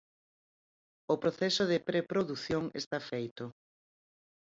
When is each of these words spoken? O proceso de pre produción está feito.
O 1.13 1.15
proceso 1.23 1.63
de 1.71 1.77
pre 1.87 1.99
produción 2.11 2.63
está 2.81 2.97
feito. 3.09 3.43